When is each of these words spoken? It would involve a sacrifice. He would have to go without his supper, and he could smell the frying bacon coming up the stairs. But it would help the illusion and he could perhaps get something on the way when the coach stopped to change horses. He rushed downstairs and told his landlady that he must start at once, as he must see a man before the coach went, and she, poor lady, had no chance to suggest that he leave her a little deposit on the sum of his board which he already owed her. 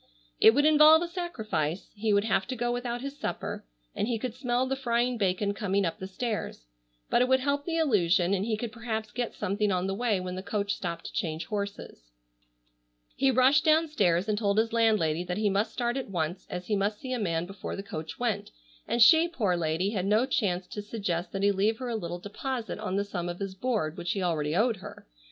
It 0.39 0.55
would 0.55 0.65
involve 0.65 1.03
a 1.03 1.07
sacrifice. 1.07 1.91
He 1.93 2.11
would 2.11 2.23
have 2.23 2.47
to 2.47 2.55
go 2.55 2.71
without 2.71 3.01
his 3.01 3.19
supper, 3.19 3.63
and 3.95 4.07
he 4.07 4.17
could 4.17 4.33
smell 4.33 4.65
the 4.65 4.75
frying 4.75 5.15
bacon 5.15 5.53
coming 5.53 5.85
up 5.85 5.99
the 5.99 6.07
stairs. 6.07 6.65
But 7.11 7.21
it 7.21 7.27
would 7.27 7.41
help 7.41 7.65
the 7.65 7.77
illusion 7.77 8.33
and 8.33 8.43
he 8.43 8.57
could 8.57 8.71
perhaps 8.71 9.11
get 9.11 9.35
something 9.35 9.71
on 9.71 9.85
the 9.85 9.93
way 9.93 10.19
when 10.19 10.33
the 10.33 10.41
coach 10.41 10.73
stopped 10.73 11.05
to 11.05 11.13
change 11.13 11.45
horses. 11.45 12.09
He 13.15 13.29
rushed 13.29 13.63
downstairs 13.63 14.27
and 14.27 14.39
told 14.39 14.57
his 14.57 14.73
landlady 14.73 15.23
that 15.25 15.37
he 15.37 15.51
must 15.51 15.71
start 15.71 15.95
at 15.97 16.09
once, 16.09 16.47
as 16.49 16.65
he 16.65 16.75
must 16.75 16.99
see 16.99 17.13
a 17.13 17.19
man 17.19 17.45
before 17.45 17.75
the 17.75 17.83
coach 17.83 18.17
went, 18.17 18.49
and 18.87 19.03
she, 19.03 19.27
poor 19.27 19.55
lady, 19.55 19.91
had 19.91 20.07
no 20.07 20.25
chance 20.25 20.65
to 20.69 20.81
suggest 20.81 21.31
that 21.31 21.43
he 21.43 21.51
leave 21.51 21.77
her 21.77 21.89
a 21.89 21.95
little 21.95 22.17
deposit 22.17 22.79
on 22.79 22.95
the 22.95 23.03
sum 23.05 23.29
of 23.29 23.37
his 23.37 23.53
board 23.53 23.97
which 23.97 24.13
he 24.13 24.23
already 24.23 24.55
owed 24.55 24.77
her. 24.77 25.05